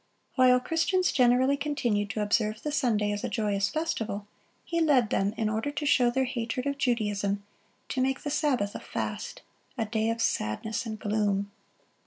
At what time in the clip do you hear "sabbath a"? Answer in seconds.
8.31-8.79